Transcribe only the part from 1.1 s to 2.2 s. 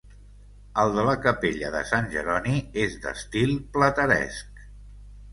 capella de Sant